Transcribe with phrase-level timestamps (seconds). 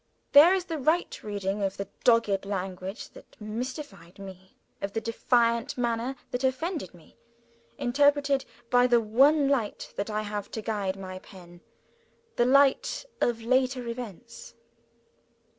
[0.31, 5.77] There is the right reading of the dogged language that mystified me, of the defiant
[5.77, 7.17] manner that offended me;
[7.77, 11.61] interpreted by the one light that I have to guide my pen
[12.35, 14.55] the light of later events!